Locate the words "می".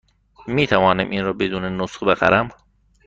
0.47-0.67